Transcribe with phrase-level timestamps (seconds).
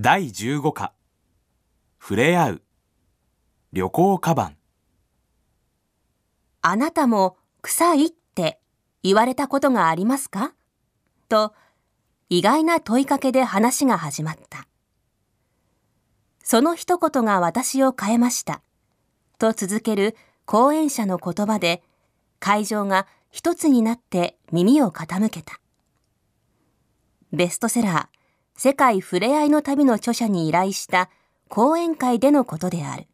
[0.00, 0.92] 第15課
[2.00, 2.62] 触れ合う
[3.72, 4.56] 旅行カバン
[6.62, 8.60] あなたも臭いって
[9.02, 10.54] 言われたことがありますか？
[11.28, 11.52] と
[12.28, 14.68] 意外な問いかけで話が始まった。
[16.44, 18.62] その一言が私を変えました。
[19.36, 21.82] と続ける講演者の言葉で
[22.38, 25.58] 会場が一つになって耳を傾けた。
[27.32, 28.17] ベストセラー
[28.60, 31.10] 世界ふれあいの旅の著者に依頼した
[31.48, 33.06] 講演会でのことである。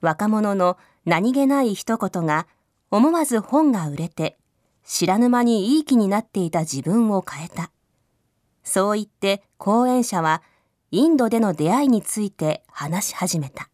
[0.00, 2.46] 若者の何気ない一言が
[2.90, 4.38] 思わず本が売れて
[4.82, 7.70] 知らぬ間にいい気になっていた自分を変えた。
[8.64, 10.42] そう言って講演者は
[10.90, 13.68] インドでの出会いについて話し始めた。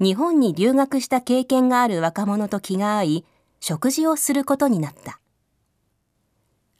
[0.00, 3.24] 日本に留学した経験がある若者と気が合い、
[3.58, 5.18] 食事をすることになった。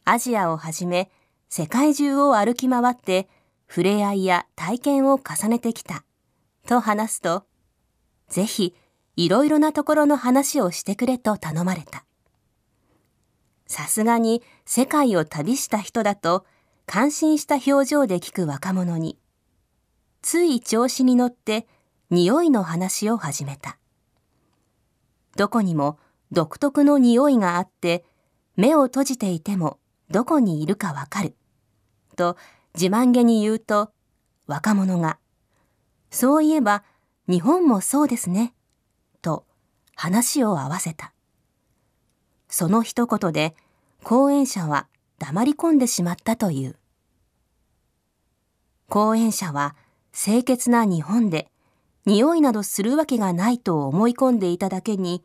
[0.04, 1.10] アジアをはじめ
[1.48, 3.28] 世界中を歩き回って
[3.68, 6.04] 触れ合いや体験を重ねてきた
[6.66, 7.44] と話すと、
[8.28, 8.74] ぜひ
[9.16, 12.04] いろいろなところの話をしてくれと頼まれた。
[13.66, 16.46] さすがに世界を旅した人だと
[16.86, 19.18] 感心した表情で聞く若者に、
[20.22, 21.66] つい調子に乗って
[22.10, 23.78] 匂いの話を始めた。
[25.36, 25.98] どこにも
[26.32, 28.04] 独特の匂いがあって、
[28.56, 29.78] 目を閉じていても
[30.10, 31.34] どこにいるかわかる。
[32.16, 32.36] と
[32.74, 33.90] 自慢げに言うと、
[34.46, 35.18] 若者が、
[36.10, 36.82] そういえば
[37.28, 38.54] 日本もそうですね。
[39.20, 39.44] と
[39.94, 41.12] 話を合わせた。
[42.48, 43.54] その一言で
[44.02, 44.86] 講演者は
[45.18, 46.76] 黙り込んでしまったという。
[48.88, 49.76] 講演者は
[50.12, 51.50] 清潔な日本で
[52.06, 55.22] 匂いなどするわけがないと思い込んでいただけに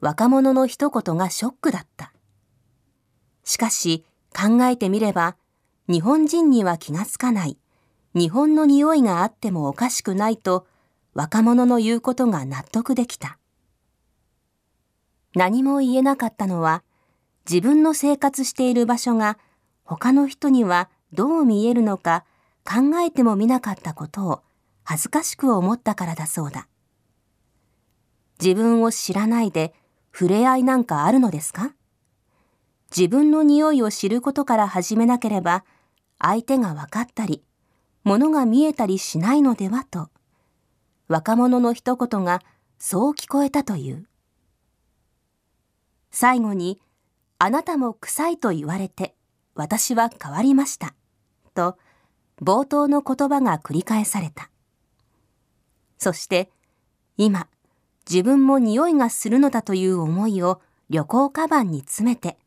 [0.00, 2.12] 若者の一言がショックだった。
[3.44, 5.36] しかし考えてみれば、
[5.88, 7.58] 日本人には気がつかない、
[8.14, 10.66] 日本の匂いがあってもおかしくないと、
[11.14, 13.38] 若者の言うことが納得できた。
[15.34, 16.82] 何も言えなかったのは、
[17.48, 19.38] 自分の生活している場所が
[19.84, 22.24] 他の人にはどう見えるのか
[22.64, 24.42] 考えてもみなかったことを
[24.84, 26.68] 恥ずかしく思ったからだそうだ。
[28.40, 29.74] 自分を知らないで
[30.12, 31.74] 触れ合いなんかあるのですか？
[32.96, 35.64] 自分の匂いを知ることから始めなければ、
[36.18, 37.42] 相手が分かったり、
[38.02, 40.08] 物が見えたりしないのではと、
[41.08, 42.40] 若者の一言が
[42.78, 44.06] そう聞こえたという。
[46.10, 46.80] 最後に、
[47.38, 49.14] あなたも臭いと言われて、
[49.54, 50.94] 私は変わりました。
[51.54, 51.78] と、
[52.42, 54.50] 冒頭の言葉が繰り返された。
[55.98, 56.50] そして、
[57.16, 57.46] 今、
[58.08, 62.39] 自分も匂いがするのだという思いを旅行カバンに詰めて、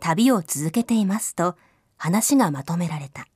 [0.00, 1.56] 旅を続けていますと
[1.96, 3.26] 話がまとめられた。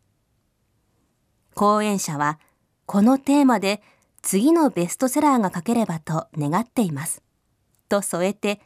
[1.54, 2.38] 講演者は
[2.86, 3.82] このテーマで
[4.22, 7.22] 次のベストセラーが書ければと願っています。
[7.88, 8.60] と添えて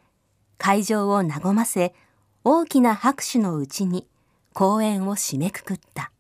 [0.58, 1.94] 会場を和ませ
[2.44, 4.06] 大きな拍手のうちに
[4.52, 6.12] 講演を締めくくった。